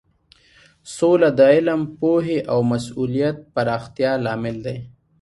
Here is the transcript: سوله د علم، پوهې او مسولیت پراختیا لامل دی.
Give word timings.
سوله 0.95 1.29
د 1.37 1.39
علم، 1.53 1.81
پوهې 1.99 2.37
او 2.51 2.59
مسولیت 2.71 3.37
پراختیا 3.55 4.11
لامل 4.25 4.57
دی. 4.65 4.77